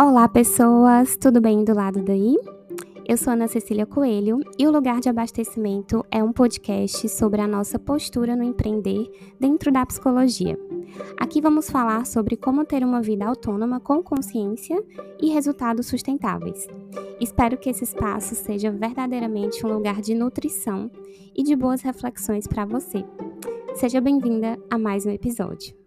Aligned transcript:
Olá, 0.00 0.26
pessoas! 0.26 1.18
Tudo 1.18 1.38
bem 1.38 1.64
do 1.64 1.74
lado 1.74 2.02
daí? 2.02 2.38
Eu 3.06 3.16
sou 3.18 3.34
Ana 3.34 3.46
Cecília 3.46 3.84
Coelho 3.84 4.40
e 4.58 4.66
o 4.66 4.70
Lugar 4.70 5.00
de 5.00 5.10
Abastecimento 5.10 6.02
é 6.10 6.24
um 6.24 6.32
podcast 6.32 7.10
sobre 7.10 7.42
a 7.42 7.46
nossa 7.46 7.78
postura 7.78 8.34
no 8.34 8.42
empreender 8.42 9.06
dentro 9.38 9.70
da 9.70 9.84
psicologia. 9.84 10.58
Aqui 11.20 11.42
vamos 11.42 11.68
falar 11.68 12.06
sobre 12.06 12.38
como 12.38 12.64
ter 12.64 12.82
uma 12.82 13.02
vida 13.02 13.26
autônoma 13.26 13.80
com 13.80 14.02
consciência 14.02 14.82
e 15.20 15.28
resultados 15.28 15.88
sustentáveis. 15.88 16.66
Espero 17.20 17.58
que 17.58 17.68
esse 17.68 17.84
espaço 17.84 18.34
seja 18.34 18.70
verdadeiramente 18.70 19.64
um 19.66 19.74
lugar 19.74 20.00
de 20.00 20.14
nutrição 20.14 20.90
e 21.36 21.42
de 21.42 21.54
boas 21.54 21.82
reflexões 21.82 22.46
para 22.46 22.64
você. 22.64 23.04
Seja 23.74 24.00
bem-vinda 24.00 24.58
a 24.70 24.78
mais 24.78 25.04
um 25.04 25.10
episódio. 25.10 25.81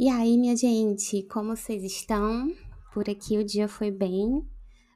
E 0.00 0.08
aí, 0.08 0.38
minha 0.38 0.54
gente, 0.54 1.24
como 1.24 1.56
vocês 1.56 1.82
estão? 1.82 2.54
Por 2.94 3.10
aqui 3.10 3.36
o 3.36 3.44
dia 3.44 3.66
foi 3.66 3.90
bem, 3.90 4.48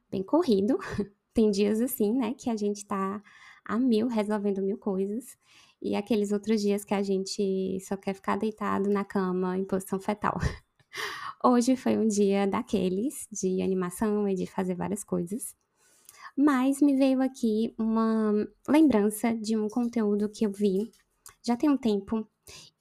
bem 0.08 0.22
corrido. 0.22 0.78
Tem 1.34 1.50
dias 1.50 1.80
assim, 1.80 2.12
né, 2.12 2.34
que 2.34 2.48
a 2.48 2.54
gente 2.54 2.86
tá 2.86 3.20
a 3.64 3.80
mil 3.80 4.06
resolvendo 4.06 4.62
mil 4.62 4.78
coisas. 4.78 5.36
E 5.82 5.96
aqueles 5.96 6.30
outros 6.30 6.60
dias 6.60 6.84
que 6.84 6.94
a 6.94 7.02
gente 7.02 7.80
só 7.80 7.96
quer 7.96 8.14
ficar 8.14 8.36
deitado 8.36 8.88
na 8.88 9.04
cama 9.04 9.58
em 9.58 9.64
posição 9.64 9.98
fetal. 9.98 10.38
Hoje 11.42 11.74
foi 11.74 11.98
um 11.98 12.06
dia 12.06 12.46
daqueles 12.46 13.26
de 13.32 13.60
animação 13.60 14.28
e 14.28 14.36
de 14.36 14.46
fazer 14.46 14.76
várias 14.76 15.02
coisas. 15.02 15.56
Mas 16.36 16.80
me 16.80 16.96
veio 16.96 17.20
aqui 17.20 17.74
uma 17.76 18.34
lembrança 18.68 19.34
de 19.34 19.56
um 19.56 19.68
conteúdo 19.68 20.28
que 20.28 20.46
eu 20.46 20.52
vi 20.52 20.92
já 21.44 21.56
tem 21.56 21.68
um 21.68 21.76
tempo 21.76 22.24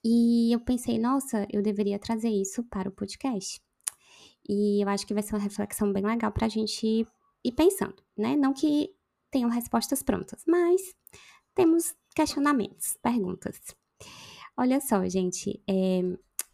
e 0.03 0.51
eu 0.53 0.59
pensei, 0.59 0.97
nossa, 0.97 1.47
eu 1.51 1.61
deveria 1.61 1.99
trazer 1.99 2.29
isso 2.29 2.63
para 2.63 2.89
o 2.89 2.91
podcast. 2.91 3.61
E 4.47 4.83
eu 4.83 4.89
acho 4.89 5.05
que 5.05 5.13
vai 5.13 5.21
ser 5.21 5.35
uma 5.35 5.41
reflexão 5.41 5.93
bem 5.93 6.03
legal 6.03 6.31
para 6.31 6.47
a 6.47 6.49
gente 6.49 7.05
ir 7.43 7.51
pensando, 7.51 8.01
né? 8.17 8.35
Não 8.35 8.53
que 8.53 8.93
tenham 9.29 9.49
respostas 9.49 10.01
prontas, 10.01 10.43
mas 10.47 10.81
temos 11.53 11.95
questionamentos, 12.15 12.97
perguntas. 13.01 13.59
Olha 14.57 14.81
só, 14.81 15.07
gente, 15.07 15.61
é, 15.67 16.01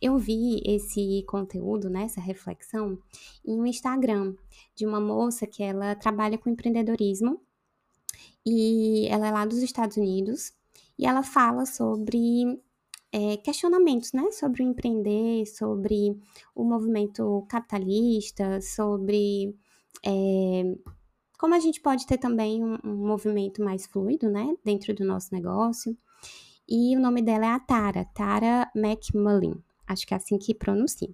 eu 0.02 0.18
vi 0.18 0.62
esse 0.66 1.24
conteúdo, 1.28 1.90
né, 1.90 2.04
essa 2.04 2.22
reflexão, 2.22 3.00
em 3.46 3.60
um 3.60 3.66
Instagram 3.66 4.36
de 4.76 4.86
uma 4.86 5.02
moça 5.02 5.48
que 5.48 5.64
ela 5.64 5.96
trabalha 5.96 6.38
com 6.38 6.50
empreendedorismo 6.50 7.42
e 8.46 9.08
ela 9.08 9.28
é 9.28 9.32
lá 9.32 9.46
dos 9.46 9.58
Estados 9.58 9.98
Unidos 9.98 10.54
e 10.98 11.06
ela 11.06 11.24
fala 11.24 11.66
sobre 11.66 12.62
é, 13.12 13.38
questionamentos, 13.38 14.12
né, 14.14 14.32
sobre 14.32 14.64
o 14.64 14.66
empreender, 14.66 15.46
sobre 15.46 16.20
o 16.54 16.64
movimento 16.64 17.46
capitalista, 17.50 18.60
sobre 18.62 19.56
é, 20.06 20.64
como 21.38 21.54
a 21.54 21.60
gente 21.60 21.80
pode 21.82 22.06
ter 22.06 22.18
também 22.18 22.64
um, 22.64 22.78
um, 22.84 23.08
movimento 23.08 23.64
mais 23.64 23.86
fluido, 23.86 24.30
né, 24.30 24.56
dentro 24.64 24.94
do 24.94 25.06
nosso 25.06 25.34
negócio. 25.34 25.98
E 26.68 26.96
o 26.98 27.00
nome 27.00 27.22
dela 27.22 27.46
é 27.46 27.50
a 27.50 27.60
Tara, 27.60 28.06
Tara 28.14 28.70
McMullin, 28.76 29.56
acho 29.88 30.06
que 30.06 30.14
é 30.14 30.18
assim 30.18 30.38
que 30.38 30.54
pronuncia. 30.54 31.10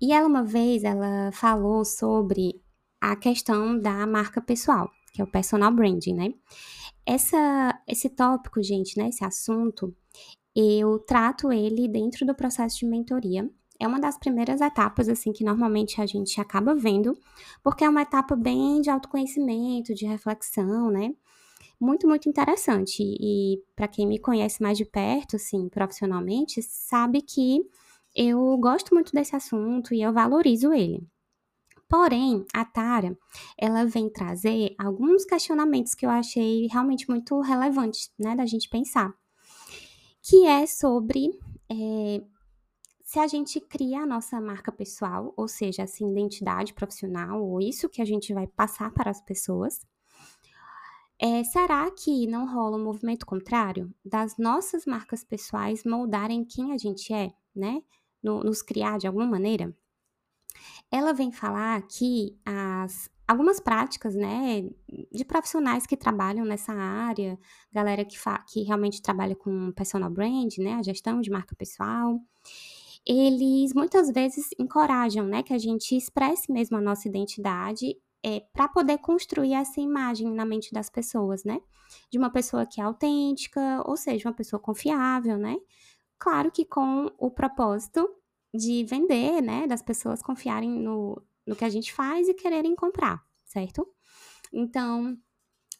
E 0.00 0.12
ela 0.12 0.28
uma 0.28 0.44
vez 0.44 0.84
ela 0.84 1.32
falou 1.32 1.84
sobre 1.84 2.60
a 3.00 3.16
questão 3.16 3.78
da 3.78 4.06
marca 4.06 4.40
pessoal, 4.40 4.90
que 5.12 5.20
é 5.20 5.24
o 5.24 5.30
personal 5.30 5.72
branding, 5.72 6.14
né? 6.14 6.34
Essa, 7.06 7.80
esse 7.86 8.10
tópico, 8.10 8.62
gente, 8.62 8.98
né, 8.98 9.08
esse 9.08 9.24
assunto, 9.24 9.96
eu 10.58 10.98
trato 10.98 11.52
ele 11.52 11.86
dentro 11.86 12.26
do 12.26 12.34
processo 12.34 12.78
de 12.78 12.86
mentoria. 12.86 13.48
É 13.78 13.86
uma 13.86 14.00
das 14.00 14.18
primeiras 14.18 14.60
etapas, 14.60 15.08
assim, 15.08 15.32
que 15.32 15.44
normalmente 15.44 16.00
a 16.00 16.06
gente 16.06 16.40
acaba 16.40 16.74
vendo, 16.74 17.16
porque 17.62 17.84
é 17.84 17.88
uma 17.88 18.02
etapa 18.02 18.34
bem 18.34 18.80
de 18.80 18.90
autoconhecimento, 18.90 19.94
de 19.94 20.04
reflexão, 20.04 20.90
né? 20.90 21.14
Muito, 21.80 22.08
muito 22.08 22.28
interessante. 22.28 23.04
E 23.04 23.62
para 23.76 23.86
quem 23.86 24.04
me 24.04 24.18
conhece 24.18 24.60
mais 24.60 24.76
de 24.76 24.84
perto, 24.84 25.36
assim, 25.36 25.68
profissionalmente, 25.68 26.60
sabe 26.60 27.22
que 27.22 27.60
eu 28.12 28.58
gosto 28.58 28.92
muito 28.92 29.12
desse 29.12 29.36
assunto 29.36 29.94
e 29.94 30.02
eu 30.02 30.12
valorizo 30.12 30.72
ele. 30.72 31.06
Porém, 31.88 32.44
a 32.52 32.64
Tara, 32.64 33.16
ela 33.56 33.84
vem 33.84 34.10
trazer 34.10 34.74
alguns 34.76 35.24
questionamentos 35.24 35.94
que 35.94 36.04
eu 36.04 36.10
achei 36.10 36.66
realmente 36.66 37.08
muito 37.08 37.40
relevantes, 37.40 38.10
né, 38.18 38.34
da 38.34 38.44
gente 38.44 38.68
pensar 38.68 39.14
que 40.28 40.44
é 40.44 40.66
sobre 40.66 41.30
é, 41.70 42.22
se 43.02 43.18
a 43.18 43.26
gente 43.26 43.58
cria 43.60 44.00
a 44.00 44.06
nossa 44.06 44.38
marca 44.38 44.70
pessoal, 44.70 45.32
ou 45.34 45.48
seja, 45.48 45.82
essa 45.82 46.04
identidade 46.04 46.74
profissional, 46.74 47.42
ou 47.42 47.62
isso 47.62 47.88
que 47.88 48.02
a 48.02 48.04
gente 48.04 48.34
vai 48.34 48.46
passar 48.46 48.92
para 48.92 49.10
as 49.10 49.22
pessoas. 49.22 49.80
É, 51.18 51.42
será 51.44 51.90
que 51.90 52.26
não 52.26 52.46
rola 52.46 52.76
um 52.76 52.84
movimento 52.84 53.24
contrário 53.24 53.90
das 54.04 54.36
nossas 54.36 54.84
marcas 54.84 55.24
pessoais 55.24 55.82
moldarem 55.82 56.44
quem 56.44 56.72
a 56.72 56.76
gente 56.76 57.10
é, 57.12 57.32
né? 57.56 57.82
No, 58.22 58.44
nos 58.44 58.60
criar 58.60 58.98
de 58.98 59.06
alguma 59.06 59.26
maneira? 59.26 59.74
Ela 60.90 61.14
vem 61.14 61.32
falar 61.32 61.80
que 61.88 62.38
as 62.44 63.10
algumas 63.28 63.60
práticas, 63.60 64.14
né, 64.14 64.62
de 65.12 65.24
profissionais 65.24 65.86
que 65.86 65.98
trabalham 65.98 66.46
nessa 66.46 66.72
área, 66.72 67.38
galera 67.70 68.02
que, 68.02 68.16
que 68.50 68.62
realmente 68.62 69.02
trabalha 69.02 69.36
com 69.36 69.70
personal 69.72 70.10
brand, 70.10 70.56
né, 70.58 70.74
a 70.74 70.82
gestão 70.82 71.20
de 71.20 71.30
marca 71.30 71.54
pessoal, 71.54 72.18
eles 73.06 73.74
muitas 73.74 74.10
vezes 74.10 74.48
encorajam, 74.58 75.26
né, 75.26 75.42
que 75.42 75.52
a 75.52 75.58
gente 75.58 75.94
expresse 75.94 76.50
mesmo 76.50 76.78
a 76.78 76.80
nossa 76.80 77.06
identidade 77.06 77.94
é, 78.24 78.40
para 78.52 78.66
poder 78.66 78.98
construir 78.98 79.52
essa 79.52 79.80
imagem 79.80 80.32
na 80.32 80.46
mente 80.46 80.72
das 80.72 80.88
pessoas, 80.88 81.44
né, 81.44 81.60
de 82.10 82.18
uma 82.18 82.30
pessoa 82.30 82.64
que 82.64 82.80
é 82.80 82.84
autêntica, 82.84 83.82
ou 83.84 83.96
seja, 83.96 84.26
uma 84.26 84.34
pessoa 84.34 84.58
confiável, 84.58 85.36
né, 85.36 85.56
claro 86.18 86.50
que 86.50 86.64
com 86.64 87.12
o 87.18 87.30
propósito 87.30 88.08
de 88.54 88.84
vender, 88.84 89.42
né, 89.42 89.66
das 89.66 89.82
pessoas 89.82 90.22
confiarem 90.22 90.70
no, 90.70 91.22
no 91.48 91.56
que 91.56 91.64
a 91.64 91.70
gente 91.70 91.92
faz 91.92 92.28
e 92.28 92.34
quererem 92.34 92.76
comprar, 92.76 93.24
certo? 93.42 93.88
Então, 94.52 95.16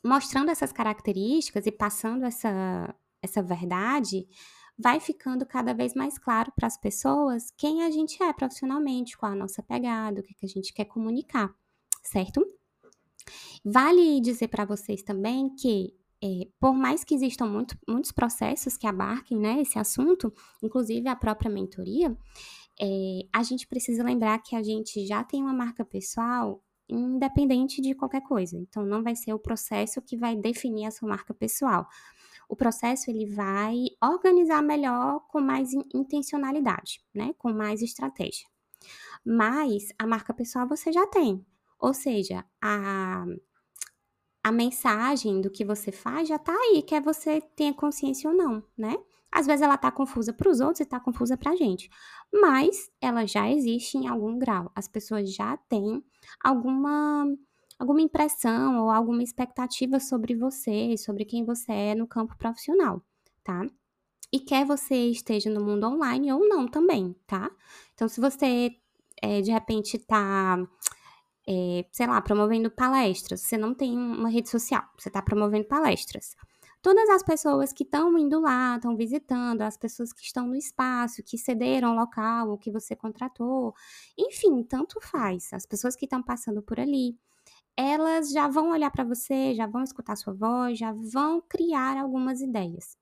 mostrando 0.03 0.51
essas 0.51 0.73
características 0.73 1.67
e 1.67 1.71
passando 1.71 2.25
essa, 2.25 2.95
essa 3.23 3.43
verdade, 3.43 4.27
vai 4.79 4.99
ficando 4.99 5.45
cada 5.45 5.75
vez 5.75 5.95
mais 5.95 6.19
claro 6.19 6.51
para 6.57 6.67
as 6.67 6.79
pessoas 6.79 7.53
quem 7.57 7.83
a 7.83 7.91
gente 7.91 8.23
é 8.23 8.33
profissionalmente, 8.33 9.17
qual 9.19 9.33
a 9.33 9.37
nossa 9.37 9.63
pegada, 9.63 10.21
o 10.21 10.23
que, 10.23 10.35
que 10.35 10.47
a 10.47 10.49
gente 10.49 10.73
quer 10.73 10.87
comunicar, 10.87 11.55
certo? 12.03 12.43
Vale 13.63 14.21
dizer 14.23 14.49
para 14.49 14.65
vocês 14.65 15.03
também 15.03 15.55
que, 15.55 15.95
é, 16.23 16.49
por 16.59 16.73
mais 16.73 17.05
que 17.05 17.15
existam 17.15 17.47
muito, 17.47 17.77
muitos 17.87 18.11
processos 18.11 18.79
que 18.79 18.87
abarquem 18.87 19.39
né, 19.39 19.61
esse 19.61 19.79
assunto, 19.79 20.33
inclusive 20.63 21.09
a 21.09 21.17
própria 21.17 21.51
mentoria, 21.51 22.17
é, 22.81 23.27
a 23.33 23.43
gente 23.43 23.67
precisa 23.67 24.03
lembrar 24.03 24.39
que 24.39 24.55
a 24.55 24.63
gente 24.63 25.07
já 25.07 25.25
tem 25.25 25.43
uma 25.43 25.53
marca 25.53 25.85
pessoal 25.85 26.63
independente 26.89 27.83
de 27.83 27.95
qualquer 27.95 28.23
coisa. 28.23 28.57
Então, 28.57 28.85
não 28.85 29.03
vai 29.03 29.15
ser 29.15 29.33
o 29.35 29.39
processo 29.39 30.01
que 30.01 30.17
vai 30.17 30.35
definir 30.35 30.87
a 30.87 30.91
sua 30.91 31.09
marca 31.09 31.35
pessoal. 31.35 31.87
O 32.49 32.57
processo 32.57 33.11
ele 33.11 33.27
vai 33.27 33.75
organizar 34.03 34.63
melhor 34.63 35.21
com 35.29 35.41
mais 35.41 35.73
intencionalidade, 35.95 37.05
né? 37.15 37.35
Com 37.37 37.53
mais 37.53 37.83
estratégia. 37.83 38.49
Mas 39.25 39.93
a 39.99 40.07
marca 40.07 40.33
pessoal 40.33 40.67
você 40.67 40.91
já 40.91 41.07
tem. 41.07 41.45
Ou 41.79 41.93
seja, 41.93 42.45
a, 42.63 43.27
a 44.43 44.51
mensagem 44.51 45.43
do 45.43 45.51
que 45.51 45.65
você 45.65 45.93
faz 45.93 46.29
já 46.29 46.37
está 46.37 46.55
aí, 46.55 46.83
quer 46.83 47.03
você 47.03 47.41
tenha 47.55 47.75
consciência 47.75 48.31
ou 48.31 48.37
não, 48.37 48.65
né? 48.77 48.97
Às 49.31 49.47
vezes 49.47 49.63
ela 49.63 49.75
está 49.75 49.91
confusa 49.91 50.33
para 50.33 50.51
os 50.51 50.61
outros 50.61 50.81
e 50.81 50.83
está 50.83 50.99
confusa 50.99 51.37
para 51.37 51.53
a 51.53 51.57
gente, 51.57 51.91
mas 52.33 52.91
ela 53.01 53.27
já 53.27 53.51
existe 53.51 53.97
em 53.99 54.09
algum 54.09 54.39
grau. 54.39 54.71
As 54.75 54.89
pessoas 54.89 55.33
já 55.33 55.57
têm 55.69 56.03
alguma 56.43 57.27
alguma 57.79 58.01
impressão 58.01 58.83
ou 58.83 58.91
alguma 58.91 59.23
expectativa 59.23 60.01
sobre 60.01 60.35
você, 60.35 60.97
sobre 60.97 61.25
quem 61.25 61.45
você 61.45 61.71
é 61.73 61.95
no 61.95 62.09
campo 62.09 62.37
profissional, 62.37 63.01
tá? 63.45 63.65
E 64.33 64.41
quer 64.41 64.67
você 64.67 64.95
esteja 65.11 65.49
no 65.49 65.65
mundo 65.65 65.87
online 65.87 66.33
ou 66.33 66.49
não 66.49 66.67
também, 66.67 67.15
tá? 67.27 67.51
Então, 67.95 68.09
se 68.09 68.21
você 68.21 68.77
é, 69.23 69.41
de 69.41 69.51
repente 69.53 69.97
está, 69.97 70.59
é, 71.47 71.85
sei 71.93 72.07
lá, 72.07 72.21
promovendo 72.21 72.71
palestras, 72.71 73.43
você 73.43 73.57
não 73.57 73.75
tem 73.75 73.97
uma 73.97 74.29
rede 74.29 74.49
social, 74.49 74.83
você 74.99 75.09
está 75.09 75.23
promovendo 75.23 75.67
palestras 75.67 76.35
todas 76.83 77.09
as 77.11 77.23
pessoas 77.23 77.73
que 77.73 77.83
estão 77.83 78.17
indo 78.19 78.41
lá, 78.41 78.77
estão 78.77 78.97
visitando, 78.97 79.63
as 79.63 79.77
pessoas 79.77 80.13
que 80.13 80.23
estão 80.23 80.47
no 80.47 80.57
espaço, 80.57 81.23
que 81.23 81.37
cederam 81.37 81.93
o 81.93 81.97
local, 81.97 82.51
ou 82.51 82.59
que 82.59 82.71
você 82.71 82.95
contratou, 82.95 83.75
enfim, 84.17 84.63
tanto 84.63 85.01
faz. 85.01 85.53
As 85.53 85.67
pessoas 85.67 85.97
que 85.97 86.07
estão 86.07 86.23
passando 86.23 86.63
por 86.63 86.79
ali, 86.79 87.19
elas 87.77 88.31
já 88.31 88.49
vão 88.49 88.71
olhar 88.71 88.91
para 88.91 89.05
você, 89.05 89.55
já 89.55 89.67
vão 89.67 89.83
escutar 89.83 90.17
sua 90.17 90.35
voz, 90.35 90.79
já 90.79 90.93
vão 90.93 91.41
criar 91.41 91.97
algumas 91.97 92.41
ideias. 92.41 92.97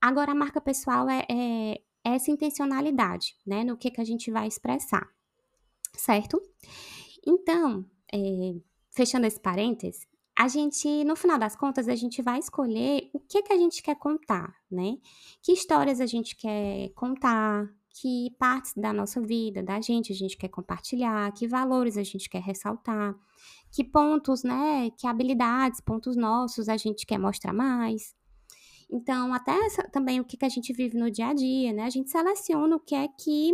Agora, 0.00 0.32
a 0.32 0.34
marca 0.34 0.60
pessoal 0.60 1.08
é, 1.08 1.24
é 1.30 1.80
essa 2.04 2.30
intencionalidade, 2.30 3.36
né, 3.46 3.64
no 3.64 3.76
que, 3.76 3.90
que 3.90 4.00
a 4.00 4.04
gente 4.04 4.30
vai 4.30 4.46
expressar, 4.46 5.08
certo? 5.96 6.40
Então, 7.26 7.84
é, 8.12 8.54
fechando 8.90 9.26
esse 9.26 9.40
parênteses, 9.40 10.06
a 10.38 10.48
gente, 10.48 11.02
no 11.04 11.16
final 11.16 11.38
das 11.38 11.56
contas, 11.56 11.88
a 11.88 11.94
gente 11.94 12.20
vai 12.20 12.38
escolher 12.38 13.08
o 13.14 13.18
que 13.18 13.42
que 13.42 13.52
a 13.52 13.56
gente 13.56 13.82
quer 13.82 13.96
contar, 13.96 14.54
né? 14.70 14.98
Que 15.42 15.52
histórias 15.52 15.98
a 15.98 16.06
gente 16.06 16.36
quer 16.36 16.90
contar, 16.90 17.66
que 17.88 18.30
partes 18.38 18.74
da 18.76 18.92
nossa 18.92 19.18
vida, 19.20 19.62
da 19.62 19.80
gente, 19.80 20.12
a 20.12 20.14
gente 20.14 20.36
quer 20.36 20.48
compartilhar, 20.48 21.32
que 21.32 21.48
valores 21.48 21.96
a 21.96 22.02
gente 22.02 22.28
quer 22.28 22.42
ressaltar, 22.42 23.16
que 23.72 23.82
pontos, 23.82 24.42
né, 24.42 24.90
que 24.98 25.06
habilidades, 25.06 25.80
pontos 25.80 26.16
nossos 26.16 26.68
a 26.68 26.76
gente 26.76 27.06
quer 27.06 27.18
mostrar 27.18 27.54
mais. 27.54 28.14
Então, 28.90 29.32
até 29.32 29.52
essa, 29.64 29.82
também 29.84 30.20
o 30.20 30.24
que, 30.24 30.36
que 30.36 30.44
a 30.44 30.50
gente 30.50 30.72
vive 30.74 30.98
no 30.98 31.10
dia 31.10 31.28
a 31.28 31.34
dia, 31.34 31.72
né? 31.72 31.84
A 31.84 31.90
gente 31.90 32.10
seleciona 32.10 32.76
o 32.76 32.80
que 32.80 32.94
é 32.94 33.08
que 33.08 33.52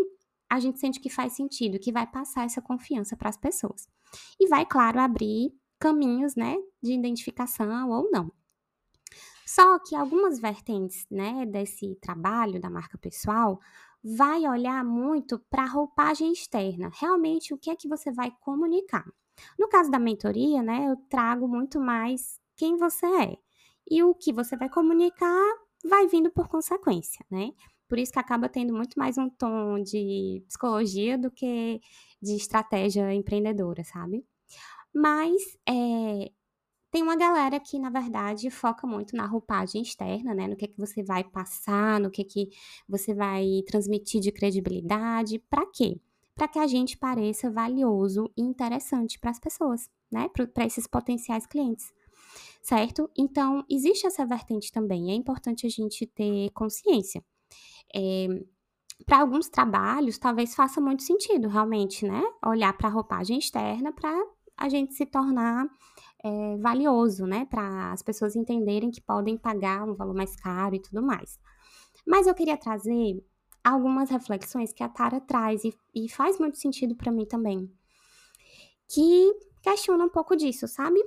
a 0.50 0.58
gente 0.58 0.80
sente 0.80 1.00
que 1.00 1.08
faz 1.08 1.34
sentido, 1.34 1.78
que 1.78 1.92
vai 1.92 2.06
passar 2.06 2.44
essa 2.44 2.60
confiança 2.60 3.16
para 3.16 3.30
as 3.30 3.36
pessoas. 3.36 3.88
E 4.38 4.48
vai, 4.48 4.66
claro, 4.66 5.00
abrir 5.00 5.52
caminhos, 5.82 6.36
né, 6.36 6.56
de 6.80 6.92
identificação 6.92 7.90
ou 7.90 8.08
não. 8.12 8.30
Só 9.44 9.80
que 9.80 9.96
algumas 9.96 10.38
vertentes, 10.38 11.04
né, 11.10 11.44
desse 11.44 11.96
trabalho 11.96 12.60
da 12.60 12.70
marca 12.70 12.96
pessoal 12.96 13.58
vai 14.02 14.46
olhar 14.46 14.84
muito 14.84 15.40
para 15.50 15.64
a 15.64 15.68
roupagem 15.68 16.32
externa, 16.32 16.88
realmente 16.94 17.52
o 17.52 17.58
que 17.58 17.68
é 17.68 17.74
que 17.74 17.88
você 17.88 18.12
vai 18.12 18.30
comunicar. 18.40 19.04
No 19.58 19.68
caso 19.68 19.90
da 19.90 19.98
mentoria, 19.98 20.62
né, 20.62 20.86
eu 20.88 20.96
trago 21.08 21.48
muito 21.48 21.80
mais 21.80 22.38
quem 22.56 22.76
você 22.76 23.06
é. 23.06 23.36
E 23.90 24.04
o 24.04 24.14
que 24.14 24.32
você 24.32 24.56
vai 24.56 24.68
comunicar 24.68 25.42
vai 25.84 26.06
vindo 26.06 26.30
por 26.30 26.46
consequência, 26.46 27.26
né? 27.28 27.50
Por 27.88 27.98
isso 27.98 28.12
que 28.12 28.18
acaba 28.20 28.48
tendo 28.48 28.72
muito 28.72 28.96
mais 28.96 29.18
um 29.18 29.28
tom 29.28 29.82
de 29.82 30.44
psicologia 30.46 31.18
do 31.18 31.30
que 31.30 31.80
de 32.22 32.36
estratégia 32.36 33.12
empreendedora, 33.12 33.82
sabe? 33.84 34.24
Mas 34.94 35.40
é, 35.66 36.30
tem 36.92 37.02
uma 37.02 37.16
galera 37.16 37.58
que, 37.58 37.78
na 37.78 37.88
verdade, 37.88 38.50
foca 38.50 38.86
muito 38.86 39.16
na 39.16 39.26
roupagem 39.26 39.80
externa, 39.80 40.34
né? 40.34 40.46
No 40.46 40.54
que, 40.54 40.68
que 40.68 40.78
você 40.78 41.02
vai 41.02 41.24
passar, 41.24 41.98
no 41.98 42.10
que, 42.10 42.22
que 42.22 42.50
você 42.86 43.14
vai 43.14 43.62
transmitir 43.66 44.20
de 44.20 44.30
credibilidade. 44.30 45.38
Para 45.38 45.64
quê? 45.66 45.98
Para 46.34 46.46
que 46.46 46.58
a 46.58 46.66
gente 46.66 46.98
pareça 46.98 47.50
valioso 47.50 48.30
e 48.36 48.42
interessante 48.42 49.18
para 49.18 49.30
as 49.30 49.40
pessoas, 49.40 49.90
né? 50.10 50.28
Para 50.28 50.66
esses 50.66 50.86
potenciais 50.86 51.46
clientes. 51.46 51.90
Certo? 52.62 53.10
Então, 53.16 53.64
existe 53.70 54.06
essa 54.06 54.26
vertente 54.26 54.70
também. 54.70 55.10
É 55.10 55.14
importante 55.14 55.66
a 55.66 55.70
gente 55.70 56.06
ter 56.06 56.50
consciência. 56.50 57.24
É, 57.94 58.28
para 59.06 59.20
alguns 59.20 59.48
trabalhos, 59.48 60.18
talvez 60.18 60.54
faça 60.54 60.78
muito 60.78 61.02
sentido, 61.02 61.48
realmente, 61.48 62.06
né? 62.06 62.22
Olhar 62.44 62.76
para 62.76 62.88
a 62.88 62.92
roupagem 62.92 63.38
externa 63.38 63.92
para 63.92 64.12
a 64.62 64.68
gente 64.68 64.94
se 64.94 65.04
tornar 65.04 65.66
é, 66.22 66.56
valioso, 66.58 67.26
né? 67.26 67.44
Para 67.46 67.92
as 67.92 68.00
pessoas 68.00 68.36
entenderem 68.36 68.92
que 68.92 69.00
podem 69.00 69.36
pagar 69.36 69.82
um 69.82 69.94
valor 69.94 70.14
mais 70.14 70.36
caro 70.36 70.76
e 70.76 70.80
tudo 70.80 71.02
mais. 71.02 71.36
Mas 72.06 72.28
eu 72.28 72.34
queria 72.34 72.56
trazer 72.56 73.20
algumas 73.64 74.08
reflexões 74.08 74.72
que 74.72 74.84
a 74.84 74.88
Tara 74.88 75.20
traz 75.20 75.64
e, 75.64 75.74
e 75.92 76.08
faz 76.08 76.38
muito 76.38 76.58
sentido 76.58 76.94
para 76.94 77.10
mim 77.10 77.26
também, 77.26 77.68
que 78.88 79.32
questiona 79.60 80.04
um 80.04 80.08
pouco 80.08 80.36
disso, 80.36 80.68
sabe? 80.68 81.00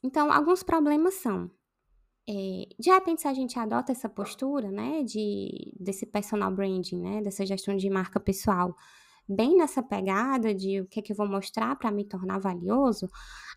Então, 0.00 0.32
alguns 0.32 0.62
problemas 0.62 1.14
são 1.14 1.50
é, 2.28 2.68
de 2.78 2.90
repente, 2.90 3.22
se 3.22 3.28
a 3.28 3.34
gente 3.34 3.58
adota 3.58 3.90
essa 3.92 4.08
postura, 4.08 4.70
né, 4.70 5.02
de, 5.02 5.72
desse 5.78 6.06
personal 6.06 6.50
branding, 6.52 6.98
né, 7.00 7.20
dessa 7.20 7.44
gestão 7.44 7.76
de 7.76 7.90
marca 7.90 8.18
pessoal, 8.18 8.74
bem 9.28 9.56
nessa 9.56 9.82
pegada 9.82 10.54
de 10.54 10.80
o 10.80 10.86
que 10.86 11.00
é 11.00 11.02
que 11.02 11.12
eu 11.12 11.16
vou 11.16 11.28
mostrar 11.28 11.76
para 11.76 11.90
me 11.90 12.04
tornar 12.04 12.38
valioso, 12.38 13.08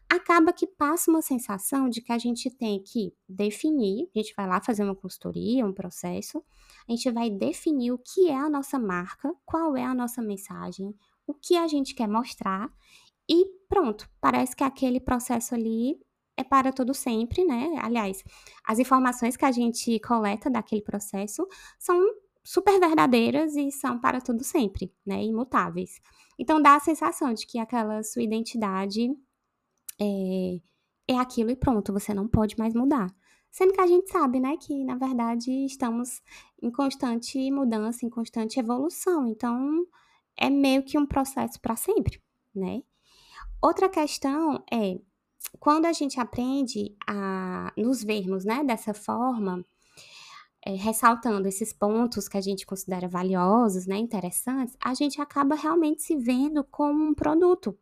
acaba 0.09 0.53
que 0.53 0.65
passa 0.65 1.11
uma 1.11 1.21
sensação 1.21 1.89
de 1.89 2.01
que 2.01 2.11
a 2.11 2.17
gente 2.17 2.49
tem 2.49 2.81
que 2.81 3.13
definir, 3.27 4.09
a 4.15 4.19
gente 4.19 4.33
vai 4.35 4.47
lá 4.47 4.61
fazer 4.61 4.83
uma 4.83 4.95
consultoria, 4.95 5.65
um 5.65 5.73
processo, 5.73 6.43
a 6.87 6.91
gente 6.91 7.11
vai 7.11 7.29
definir 7.29 7.91
o 7.91 7.99
que 7.99 8.29
é 8.29 8.35
a 8.37 8.49
nossa 8.49 8.79
marca, 8.79 9.33
qual 9.45 9.75
é 9.75 9.83
a 9.83 9.93
nossa 9.93 10.21
mensagem, 10.21 10.95
o 11.25 11.33
que 11.33 11.57
a 11.57 11.67
gente 11.67 11.93
quer 11.93 12.07
mostrar 12.07 12.71
e 13.29 13.45
pronto, 13.67 14.09
parece 14.21 14.55
que 14.55 14.63
aquele 14.63 14.99
processo 14.99 15.53
ali 15.53 15.99
é 16.37 16.43
para 16.43 16.71
todo 16.71 16.93
sempre, 16.93 17.43
né? 17.43 17.75
Aliás, 17.81 18.23
as 18.63 18.79
informações 18.79 19.35
que 19.35 19.43
a 19.43 19.51
gente 19.51 19.99
coleta 19.99 20.49
daquele 20.49 20.81
processo 20.81 21.45
são 21.79 21.99
super 22.47 22.79
verdadeiras 22.79 23.57
e 23.57 23.69
são 23.69 23.99
para 23.99 24.21
todo 24.21 24.41
sempre, 24.41 24.89
né? 25.05 25.21
Imutáveis. 25.21 25.99
Então 26.39 26.61
dá 26.61 26.75
a 26.75 26.79
sensação 26.79 27.33
de 27.33 27.45
que 27.45 27.59
aquela 27.59 28.01
sua 28.03 28.23
identidade 28.23 29.13
é, 29.99 30.61
é 31.09 31.17
aquilo 31.17 31.51
e 31.51 31.57
pronto, 31.57 31.91
você 31.91 32.13
não 32.13 32.25
pode 32.25 32.57
mais 32.57 32.73
mudar. 32.73 33.13
Sendo 33.51 33.73
que 33.73 33.81
a 33.81 33.87
gente 33.87 34.09
sabe, 34.09 34.39
né, 34.39 34.55
que 34.55 34.85
na 34.85 34.95
verdade 34.95 35.51
estamos 35.65 36.21
em 36.61 36.71
constante 36.71 37.51
mudança, 37.51 38.05
em 38.05 38.09
constante 38.09 38.61
evolução. 38.61 39.27
Então 39.27 39.85
é 40.37 40.49
meio 40.49 40.83
que 40.83 40.97
um 40.97 41.05
processo 41.05 41.59
para 41.59 41.75
sempre, 41.75 42.21
né? 42.55 42.81
Outra 43.61 43.89
questão 43.89 44.63
é 44.71 44.97
quando 45.59 45.85
a 45.85 45.91
gente 45.91 46.17
aprende 46.17 46.95
a 47.05 47.73
nos 47.75 48.01
vermos, 48.05 48.45
né, 48.45 48.63
dessa 48.63 48.93
forma, 48.93 49.65
é, 50.67 50.75
ressaltando 50.75 51.47
esses 51.47 51.71
pontos 51.71 52.27
que 52.27 52.35
a 52.35 52.41
gente 52.41 52.65
considera 52.65 53.07
valiosos, 53.07 53.87
né, 53.87 53.95
interessantes, 53.95 54.75
a 54.83 54.93
gente 54.93 55.21
acaba 55.21 55.55
realmente 55.55 56.01
se 56.01 56.17
vendo 56.17 56.61
como 56.61 57.05
um 57.05 57.13
produto, 57.13 57.79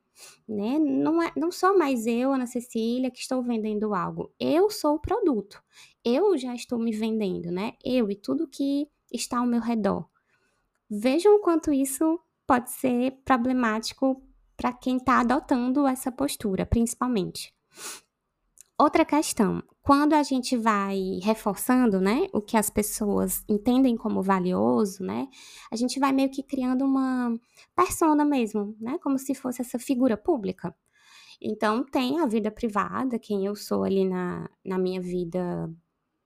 né? 0.47 0.77
Não, 0.77 1.19
é, 1.19 1.31
não 1.35 1.51
sou 1.51 1.75
mais 1.75 2.05
eu, 2.05 2.31
Ana 2.31 2.45
Cecília, 2.45 3.09
que 3.09 3.17
estou 3.17 3.41
vendendo 3.41 3.95
algo. 3.95 4.31
Eu 4.39 4.69
sou 4.69 4.93
o 4.93 4.99
produto. 4.99 5.63
Eu 6.03 6.37
já 6.37 6.53
estou 6.53 6.77
me 6.77 6.91
vendendo, 6.91 7.49
né? 7.49 7.73
Eu 7.83 8.11
e 8.11 8.15
tudo 8.15 8.47
que 8.47 8.87
está 9.11 9.39
ao 9.39 9.47
meu 9.47 9.61
redor. 9.61 10.07
Vejam 10.87 11.37
o 11.37 11.39
quanto 11.39 11.73
isso 11.73 12.19
pode 12.45 12.69
ser 12.69 13.13
problemático 13.25 14.21
para 14.55 14.71
quem 14.71 14.97
está 14.97 15.21
adotando 15.21 15.87
essa 15.87 16.11
postura, 16.11 16.67
principalmente. 16.67 17.51
Outra 18.77 19.03
questão, 19.03 19.63
quando 19.85 20.13
a 20.13 20.23
gente 20.23 20.57
vai 20.57 21.19
reforçando, 21.21 22.01
né, 22.01 22.25
o 22.33 22.41
que 22.41 22.57
as 22.57 22.71
pessoas 22.71 23.43
entendem 23.47 23.95
como 23.95 24.19
valioso, 24.19 25.03
né, 25.03 25.27
a 25.71 25.75
gente 25.75 25.99
vai 25.99 26.11
meio 26.11 26.31
que 26.31 26.41
criando 26.41 26.83
uma 26.83 27.39
persona 27.75 28.25
mesmo, 28.25 28.75
né, 28.81 28.97
como 29.03 29.19
se 29.19 29.35
fosse 29.35 29.61
essa 29.61 29.77
figura 29.77 30.17
pública. 30.17 30.75
Então, 31.39 31.83
tem 31.83 32.19
a 32.19 32.25
vida 32.25 32.49
privada, 32.49 33.19
quem 33.19 33.45
eu 33.45 33.55
sou 33.55 33.83
ali 33.83 34.03
na, 34.03 34.49
na 34.65 34.79
minha 34.79 34.99
vida 34.99 35.71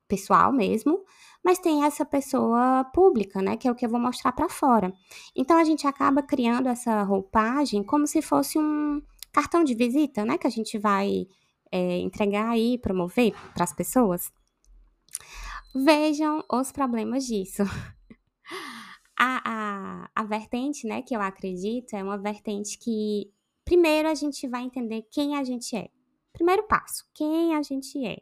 pessoal 0.07 0.53
mesmo, 0.53 1.03
mas 1.43 1.59
tem 1.59 1.83
essa 1.83 2.05
pessoa 2.05 2.85
pública, 2.93 3.41
né, 3.41 3.57
que 3.57 3.67
é 3.67 3.71
o 3.71 3.75
que 3.75 3.85
eu 3.85 3.89
vou 3.89 3.99
mostrar 3.99 4.31
para 4.31 4.47
fora. 4.47 4.93
Então, 5.35 5.57
a 5.57 5.65
gente 5.65 5.85
acaba 5.85 6.23
criando 6.23 6.69
essa 6.69 7.03
roupagem 7.03 7.83
como 7.83 8.07
se 8.07 8.21
fosse 8.21 8.57
um 8.57 9.01
cartão 9.33 9.65
de 9.65 9.75
visita, 9.75 10.23
né, 10.23 10.37
que 10.37 10.47
a 10.47 10.49
gente 10.49 10.77
vai 10.77 11.27
é, 11.71 11.97
entregar 11.99 12.57
e 12.57 12.77
promover 12.77 13.33
para 13.53 13.63
as 13.63 13.73
pessoas? 13.73 14.31
Vejam 15.73 16.43
os 16.51 16.71
problemas 16.71 17.25
disso. 17.25 17.63
A, 19.21 19.41
a, 19.43 20.09
a 20.15 20.23
vertente, 20.23 20.87
né, 20.87 21.01
que 21.01 21.13
eu 21.13 21.19
acredito, 21.21 21.93
é 21.93 22.01
uma 22.01 22.17
vertente 22.17 22.79
que, 22.79 23.29
primeiro, 23.65 24.07
a 24.07 24.13
gente 24.13 24.47
vai 24.47 24.63
entender 24.63 25.05
quem 25.11 25.35
a 25.35 25.43
gente 25.43 25.75
é. 25.75 25.89
Primeiro 26.31 26.63
passo, 26.63 27.03
quem 27.13 27.53
a 27.53 27.61
gente 27.61 28.01
é. 28.07 28.21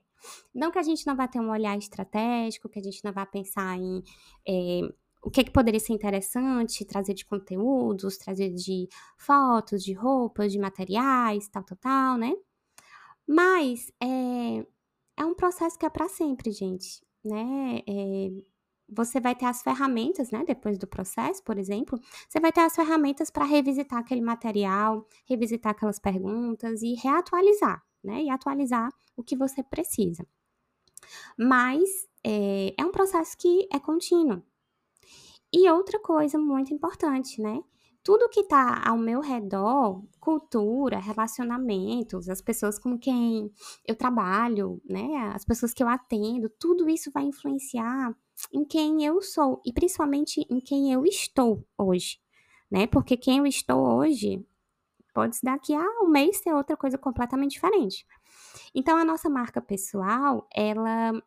Não 0.56 0.72
que 0.72 0.80
a 0.80 0.82
gente 0.82 1.06
não 1.06 1.16
vá 1.16 1.28
ter 1.28 1.40
um 1.40 1.52
olhar 1.52 1.78
estratégico, 1.78 2.68
que 2.68 2.80
a 2.80 2.82
gente 2.82 3.04
não 3.04 3.14
vá 3.14 3.28
pensar 3.28 3.78
em 3.78 4.02
é, 4.48 4.82
o 5.22 5.30
que, 5.30 5.44
que 5.44 5.52
poderia 5.52 5.80
ser 5.80 5.94
interessante 5.94 6.86
trazer 6.86 7.14
de 7.14 7.26
conteúdos, 7.26 8.18
trazer 8.18 8.54
de 8.54 8.88
fotos, 9.18 9.84
de 9.84 9.94
roupas, 9.94 10.52
de 10.52 10.58
materiais, 10.58 11.48
tal, 11.50 11.64
tal, 11.64 11.78
tal, 11.78 12.18
né? 12.18 12.34
Mas 13.28 13.92
é, 14.02 14.66
é 15.18 15.26
um 15.26 15.34
processo 15.34 15.78
que 15.78 15.86
é 15.86 15.90
para 15.90 16.08
sempre, 16.08 16.52
gente, 16.52 17.02
né? 17.24 17.82
É, 17.88 18.30
você 18.90 19.20
vai 19.20 19.36
ter 19.36 19.46
as 19.46 19.62
ferramentas, 19.62 20.32
né? 20.32 20.44
Depois 20.46 20.78
do 20.78 20.88
processo, 20.88 21.44
por 21.44 21.58
exemplo, 21.58 22.00
você 22.30 22.40
vai 22.40 22.52
ter 22.52 22.62
as 22.62 22.76
ferramentas 22.76 23.30
para 23.30 23.44
revisitar 23.44 24.00
aquele 24.00 24.22
material, 24.22 25.06
revisitar 25.26 25.74
aquelas 25.74 26.00
perguntas 26.00 26.82
e 26.82 26.94
reatualizar, 26.94 27.84
né? 28.04 28.24
E 28.24 28.30
atualizar 28.30 28.90
o 29.16 29.24
que 29.24 29.36
você 29.36 29.62
precisa. 29.62 30.26
Mas 31.38 32.08
é, 32.24 32.74
é 32.78 32.86
um 32.86 32.92
processo 32.92 33.38
que 33.38 33.68
é 33.72 33.80
contínuo. 33.80 34.42
E 35.52 35.70
outra 35.70 36.00
coisa 36.00 36.38
muito 36.38 36.74
importante, 36.74 37.42
né? 37.42 37.62
Tudo 38.08 38.30
que 38.30 38.40
está 38.40 38.88
ao 38.88 38.98
meu 38.98 39.20
redor, 39.20 40.02
cultura, 40.18 40.98
relacionamentos, 40.98 42.30
as 42.30 42.40
pessoas 42.42 42.80
com 42.80 42.98
quem 42.98 43.52
eu 43.86 43.98
trabalho, 43.98 44.82
né, 44.90 45.30
as 45.36 45.44
pessoas 45.44 45.74
que 45.74 45.84
eu 45.84 45.90
atendo, 45.90 46.48
tudo 46.58 46.90
isso 46.90 47.12
vai 47.12 47.24
influenciar 47.24 48.16
em 48.54 48.64
quem 48.64 49.04
eu 49.04 49.22
sou 49.22 49.62
e 49.66 49.74
principalmente 49.74 50.40
em 50.50 50.62
quem 50.62 50.94
eu 50.94 51.04
estou 51.04 51.68
hoje, 51.78 52.18
né? 52.72 52.88
Porque 52.88 53.18
quem 53.18 53.40
eu 53.40 53.46
estou 53.46 53.86
hoje 53.98 54.42
pode 55.14 55.38
daqui 55.44 55.74
a 55.74 55.86
um 56.02 56.08
mês 56.08 56.38
ser 56.38 56.54
outra 56.54 56.78
coisa 56.78 56.98
completamente 56.98 57.52
diferente. 57.52 58.08
Então 58.74 58.96
a 58.96 59.04
nossa 59.04 59.30
marca 59.30 59.60
pessoal, 59.60 60.48
ela 60.56 61.22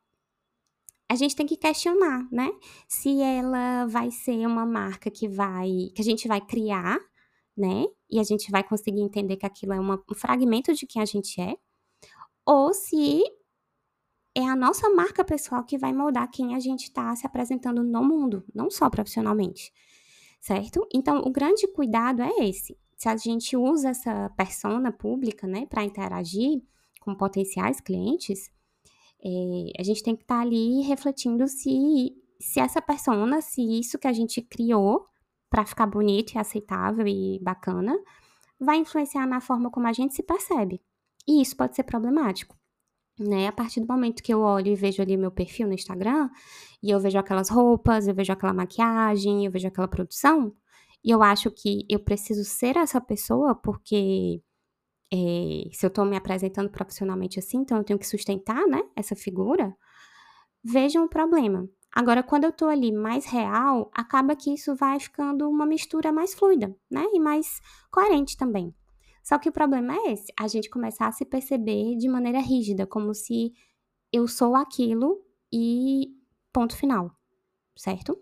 a 1.11 1.17
gente 1.17 1.35
tem 1.35 1.45
que 1.45 1.57
questionar, 1.57 2.25
né? 2.31 2.49
Se 2.87 3.21
ela 3.21 3.85
vai 3.87 4.13
ser 4.13 4.47
uma 4.47 4.65
marca 4.65 5.11
que 5.11 5.27
vai 5.29 5.91
que 5.93 6.01
a 6.01 6.05
gente 6.05 6.29
vai 6.29 6.41
criar, 6.41 7.01
né? 7.57 7.85
E 8.09 8.21
a 8.21 8.23
gente 8.23 8.49
vai 8.49 8.63
conseguir 8.63 9.01
entender 9.01 9.37
que 9.37 9.45
aquilo 9.45 9.73
é 9.73 9.81
uma, 9.81 10.01
um 10.09 10.15
fragmento 10.15 10.73
de 10.73 10.87
quem 10.87 11.03
a 11.03 11.05
gente 11.05 11.41
é, 11.41 11.57
ou 12.47 12.73
se 12.73 13.25
é 14.37 14.45
a 14.45 14.55
nossa 14.55 14.89
marca 14.91 15.25
pessoal 15.25 15.65
que 15.65 15.77
vai 15.77 15.93
moldar 15.93 16.31
quem 16.31 16.55
a 16.55 16.61
gente 16.61 16.85
está 16.85 17.15
se 17.17 17.27
apresentando 17.27 17.83
no 17.83 18.05
mundo, 18.05 18.45
não 18.55 18.71
só 18.71 18.89
profissionalmente, 18.89 19.73
certo? 20.41 20.87
Então, 20.95 21.23
o 21.27 21.31
grande 21.33 21.67
cuidado 21.67 22.23
é 22.23 22.49
esse. 22.49 22.79
Se 22.97 23.09
a 23.09 23.17
gente 23.17 23.57
usa 23.57 23.89
essa 23.89 24.31
persona 24.37 24.93
pública, 24.93 25.45
né, 25.49 25.67
para 25.67 25.83
interagir 25.83 26.63
com 27.01 27.17
potenciais 27.17 27.81
clientes, 27.81 28.49
é, 29.25 29.81
a 29.81 29.83
gente 29.83 30.03
tem 30.03 30.17
que 30.17 30.23
estar 30.23 30.37
tá 30.37 30.41
ali 30.43 30.83
refletindo 30.83 31.47
se, 31.49 32.13
se 32.41 32.61
essa 32.61 32.81
persona, 32.81 33.41
se 33.41 33.63
isso 33.79 33.99
que 33.99 34.09
a 34.09 34.13
gente 34.13 34.43
criou 34.43 35.07
para 35.49 35.67
ficar 35.67 35.87
bonito 35.87 36.35
e 36.35 36.39
aceitável 36.39 37.07
e 37.07 37.39
bacana, 37.43 37.97
vai 38.59 38.77
influenciar 38.79 39.27
na 39.27 39.41
forma 39.41 39.71
como 39.71 39.87
a 39.87 39.93
gente 39.93 40.15
se 40.15 40.23
percebe. 40.23 40.81
E 41.27 41.43
isso 41.43 41.57
pode 41.57 41.77
ser 41.77 41.83
problemático 41.85 42.61
né? 43.21 43.49
A 43.49 43.53
partir 43.53 43.81
do 43.81 43.87
momento 43.87 44.23
que 44.23 44.33
eu 44.33 44.41
olho 44.41 44.69
e 44.69 44.75
vejo 44.75 45.03
ali 45.03 45.17
meu 45.17 45.31
perfil 45.31 45.67
no 45.69 45.75
Instagram, 45.75 46.31
e 46.83 46.91
eu 46.91 46.99
vejo 46.99 47.19
aquelas 47.19 47.51
roupas, 47.51 48.09
eu 48.09 48.15
vejo 48.15 48.33
aquela 48.33 48.55
maquiagem, 48.55 49.45
eu 49.45 49.53
vejo 49.53 49.69
aquela 49.69 49.87
produção, 49.89 50.55
e 51.05 51.11
eu 51.11 51.23
acho 51.23 51.51
que 51.51 51.85
eu 51.89 52.01
preciso 52.01 52.45
ser 52.45 52.77
essa 52.77 53.01
pessoa 53.01 53.55
porque 53.55 54.43
é, 55.13 55.69
se 55.73 55.85
eu 55.85 55.91
tô 55.91 56.05
me 56.05 56.17
apresentando 56.17 56.71
profissionalmente 56.71 57.39
assim, 57.39 57.59
então 57.59 57.79
eu 57.79 57.85
tenho 57.85 57.99
que 57.99 58.07
sustentar, 58.07 58.67
né, 58.67 58.83
essa 58.95 59.17
figura, 59.17 59.77
vejam 60.63 61.05
o 61.05 61.09
problema. 61.09 61.69
Agora, 61.93 62.23
quando 62.23 62.45
eu 62.45 62.53
tô 62.53 62.67
ali 62.67 62.93
mais 62.93 63.27
real, 63.27 63.91
acaba 63.93 64.37
que 64.37 64.55
isso 64.55 64.77
vai 64.77 65.01
ficando 65.01 65.49
uma 65.49 65.67
mistura 65.67 66.13
mais 66.13 66.35
fluida, 66.35 66.75
né, 66.91 67.05
e 67.13 67.19
mais 67.19 67.61
coerente 67.91 68.37
também. 68.37 68.75
Só 69.23 69.39
que 69.39 69.49
o 69.49 69.53
problema 69.53 69.95
é 69.95 70.13
esse, 70.13 70.33
a 70.39 70.49
gente 70.49 70.71
começar 70.71 71.09
a 71.09 71.13
se 71.13 71.25
perceber 71.25 71.97
de 71.97 72.09
maneira 72.09 72.41
rígida, 72.41 72.87
como 72.87 73.13
se 73.13 73.53
eu 74.13 74.27
sou 74.27 74.55
aquilo 74.55 75.21
e 75.53 76.09
ponto 76.53 76.77
final, 76.77 77.11
certo? 77.77 78.17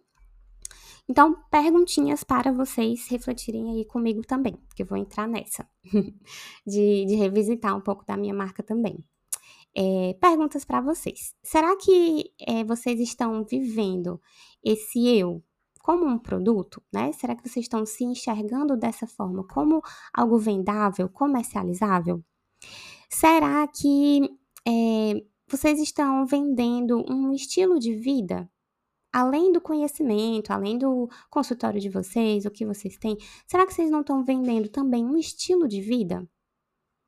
Então, 1.09 1.35
perguntinhas 1.51 2.23
para 2.23 2.53
vocês 2.53 3.09
refletirem 3.09 3.71
aí 3.71 3.85
comigo 3.87 4.23
também, 4.27 4.59
que 4.77 4.83
eu 4.83 4.87
vou 4.87 4.99
entrar 4.99 5.27
nessa, 5.27 5.67
de, 6.67 7.05
de 7.07 7.15
revisitar 7.15 7.75
um 7.75 7.81
pouco 7.81 8.05
da 8.05 8.17
minha 8.17 8.35
marca 8.35 8.63
também. 8.63 9.03
É, 9.75 10.15
perguntas 10.21 10.65
para 10.65 10.81
vocês. 10.81 11.35
Será 11.43 11.77
que 11.77 12.31
é, 12.47 12.63
vocês 12.65 13.01
estão 13.01 13.45
vivendo 13.45 14.21
esse 14.63 15.07
eu 15.07 15.43
como 15.81 16.05
um 16.05 16.19
produto, 16.19 16.83
né? 16.93 17.13
Será 17.13 17.35
que 17.35 17.49
vocês 17.49 17.65
estão 17.65 17.87
se 17.87 18.05
enxergando 18.05 18.77
dessa 18.77 19.07
forma, 19.07 19.47
como 19.47 19.81
algo 20.13 20.39
vendável, 20.39 21.09
comercializável? 21.09 22.23
Será 23.09 23.67
que 23.67 24.29
é, 24.67 25.25
vocês 25.49 25.81
estão 25.81 26.27
vendendo 26.27 27.03
um 27.11 27.33
estilo 27.33 27.79
de 27.79 27.95
vida? 27.95 28.51
Além 29.13 29.53
do 29.53 29.61
conhecimento, 29.61 30.53
além 30.53 30.79
do 30.79 31.09
consultório 31.31 31.81
de 31.81 31.89
vocês, 31.89 32.45
o 32.45 32.51
que 32.51 32.67
vocês 32.67 32.99
têm, 32.99 33.17
será 33.47 33.67
que 33.67 33.73
vocês 33.73 33.91
não 33.91 34.01
estão 34.01 34.23
vendendo 34.23 34.69
também 34.69 35.05
um 35.05 35.17
estilo 35.17 35.67
de 35.67 35.81
vida? 35.81 36.29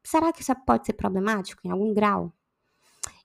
Será 0.02 0.32
que 0.32 0.40
isso 0.40 0.54
pode 0.66 0.86
ser 0.86 0.94
problemático 0.94 1.60
em 1.64 1.70
algum 1.70 1.92
grau? 1.92 2.32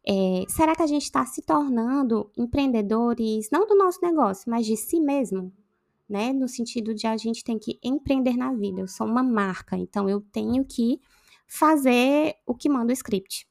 É, 0.07 0.43
será 0.49 0.75
que 0.75 0.83
a 0.83 0.87
gente 0.87 1.03
está 1.03 1.25
se 1.25 1.41
tornando 1.41 2.31
empreendedores, 2.37 3.49
não 3.51 3.65
do 3.65 3.75
nosso 3.75 3.99
negócio, 4.01 4.49
mas 4.49 4.65
de 4.65 4.77
si 4.77 4.99
mesmo? 4.99 5.51
Né? 6.07 6.31
No 6.31 6.47
sentido 6.47 6.93
de 6.93 7.07
a 7.07 7.17
gente 7.17 7.43
tem 7.43 7.57
que 7.57 7.79
empreender 7.83 8.37
na 8.37 8.53
vida. 8.53 8.81
Eu 8.81 8.87
sou 8.87 9.07
uma 9.07 9.23
marca, 9.23 9.75
então 9.75 10.07
eu 10.07 10.21
tenho 10.21 10.63
que 10.63 10.99
fazer 11.47 12.35
o 12.45 12.53
que 12.53 12.69
manda 12.69 12.91
o 12.91 12.93
script. 12.93 13.47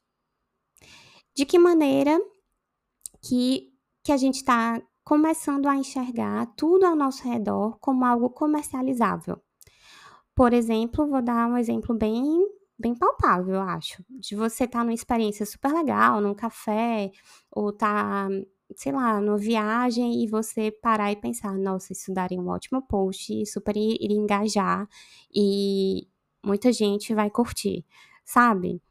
De 1.35 1.45
que 1.45 1.59
maneira 1.59 2.17
que, 3.21 3.73
que 4.01 4.11
a 4.13 4.17
gente 4.17 4.35
está 4.35 4.81
começando 5.05 5.67
a 5.67 5.75
enxergar 5.77 6.47
tudo 6.57 6.85
ao 6.85 6.95
nosso 6.95 7.23
redor 7.23 7.77
como 7.79 8.03
algo 8.03 8.29
comercializável? 8.29 9.39
Por 10.35 10.51
exemplo, 10.51 11.07
vou 11.07 11.21
dar 11.21 11.47
um 11.47 11.57
exemplo 11.57 11.95
bem 11.95 12.45
bem 12.77 12.93
palpável, 12.93 13.55
eu 13.55 13.61
acho. 13.61 14.03
De 14.09 14.35
você 14.35 14.65
estar 14.65 14.79
tá 14.79 14.83
numa 14.83 14.93
experiência 14.93 15.45
super 15.45 15.71
legal, 15.71 16.19
num 16.19 16.33
café, 16.33 17.11
ou 17.51 17.71
tá, 17.71 18.27
sei 18.75 18.91
lá, 18.91 19.21
numa 19.21 19.37
viagem 19.37 20.23
e 20.23 20.27
você 20.27 20.71
parar 20.71 21.11
e 21.11 21.15
pensar, 21.15 21.57
nossa, 21.57 21.93
isso 21.93 22.13
daria 22.13 22.39
um 22.39 22.49
ótimo 22.49 22.81
post, 22.81 23.45
super 23.45 23.77
iria 23.77 24.17
engajar 24.17 24.87
e 25.33 26.07
muita 26.43 26.73
gente 26.73 27.13
vai 27.13 27.29
curtir, 27.29 27.85
sabe? 28.25 28.81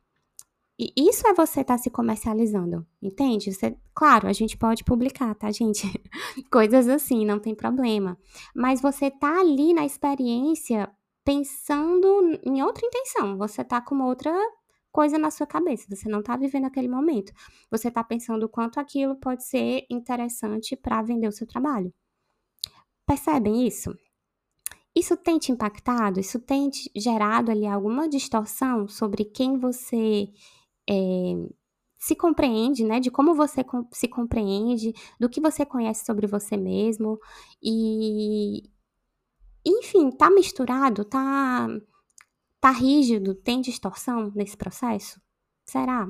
E 0.79 0.93
isso 0.97 1.27
é 1.29 1.35
você 1.35 1.61
estar 1.61 1.77
tá 1.77 1.79
se 1.79 1.89
comercializando, 1.89 2.85
entende? 3.01 3.53
Você, 3.53 3.77
claro, 3.95 4.27
a 4.27 4.33
gente 4.33 4.57
pode 4.57 4.83
publicar, 4.83 5.33
tá, 5.37 5.51
gente? 5.51 5.83
Coisas 6.51 6.89
assim, 6.89 7.25
não 7.25 7.39
tem 7.39 7.55
problema. 7.55 8.19
Mas 8.55 8.81
você 8.81 9.11
tá 9.11 9.41
ali 9.41 9.73
na 9.73 9.87
experiência 9.87 10.91
pensando 11.25 12.39
em 12.45 12.63
outra 12.63 12.85
intenção. 12.87 13.39
Você 13.39 13.63
tá 13.65 13.81
com 13.81 14.03
outra 14.03 14.33
coisa 14.91 15.17
na 15.17 15.31
sua 15.31 15.47
cabeça. 15.47 15.87
Você 15.89 16.09
não 16.09 16.23
tá 16.23 16.37
vivendo 16.37 16.67
aquele 16.67 16.89
momento. 16.89 17.33
Você 17.71 17.91
tá 17.91 18.03
pensando 18.03 18.45
o 18.45 18.49
quanto 18.49 18.81
aquilo 18.81 19.15
pode 19.17 19.45
ser 19.45 19.87
interessante 19.89 20.77
para 20.77 21.03
vender 21.03 21.29
o 21.29 21.33
seu 21.33 21.47
trabalho. 21.47 21.93
Percebem 23.07 23.67
isso? 23.67 23.97
Isso 24.95 25.17
tem 25.17 25.39
te 25.39 25.51
impactado? 25.51 26.21
Isso 26.21 26.39
tem 26.39 26.71
te 26.71 26.91
gerado 26.95 27.51
ali 27.51 27.67
alguma 27.67 28.09
distorção 28.09 28.87
sobre 28.87 29.25
quem 29.25 29.59
você 29.59 30.29
é, 30.89 30.95
se 31.99 32.15
compreende, 32.15 32.85
né? 32.85 33.01
De 33.01 33.11
como 33.11 33.35
você 33.35 33.65
se 33.93 34.09
compreende, 34.09 34.93
do 35.19 35.29
que 35.29 35.41
você 35.41 35.65
conhece 35.65 36.05
sobre 36.05 36.27
você 36.27 36.57
mesmo 36.57 37.19
e, 37.63 38.63
enfim, 39.65 40.11
tá 40.11 40.31
misturado, 40.31 41.05
tá 41.05 41.69
tá 42.61 42.71
rígido, 42.71 43.35
tem 43.35 43.61
distorção 43.61 44.33
nesse 44.35 44.57
processo? 44.57 45.21
Será? 45.67 46.09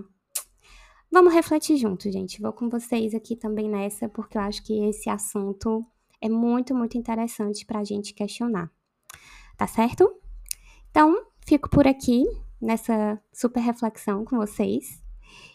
Vamos 1.10 1.32
refletir 1.32 1.76
junto, 1.76 2.10
gente. 2.10 2.40
Vou 2.40 2.52
com 2.52 2.68
vocês 2.68 3.14
aqui 3.14 3.36
também 3.36 3.68
nessa, 3.68 4.08
porque 4.08 4.38
eu 4.38 4.42
acho 4.42 4.64
que 4.64 4.84
esse 4.84 5.10
assunto 5.10 5.84
é 6.20 6.28
muito, 6.28 6.74
muito 6.74 6.96
interessante 6.96 7.66
para 7.66 7.80
a 7.80 7.84
gente 7.84 8.14
questionar. 8.14 8.70
Tá 9.56 9.66
certo? 9.66 10.12
Então, 10.90 11.26
fico 11.46 11.68
por 11.68 11.86
aqui 11.86 12.24
nessa 12.64 13.20
super 13.32 13.60
reflexão 13.60 14.24
com 14.24 14.36
vocês 14.36 15.02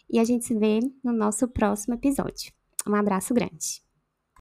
e 0.09 0.19
a 0.19 0.23
gente 0.23 0.45
se 0.45 0.55
vê 0.55 0.79
no 1.03 1.11
nosso 1.11 1.47
próximo 1.47 1.95
episódio. 1.95 2.53
Um 2.87 2.95
abraço 2.95 3.33
grande. 3.33 3.88